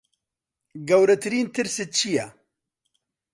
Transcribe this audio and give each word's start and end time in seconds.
گەورەترین 0.87 1.47
ترست 1.53 1.89
چییە؟ 1.97 2.25